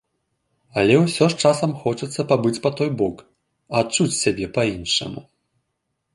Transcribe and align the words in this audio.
Але 0.83 0.95
ўсё 0.99 1.27
ж 1.33 1.37
часам 1.49 1.75
хочацца 1.83 2.21
пабыць 2.31 2.57
па 2.65 2.73
той 2.81 2.89
бок, 3.03 3.17
адчуць 3.83 4.19
сябе 4.23 4.45
па-іншаму. 4.59 5.21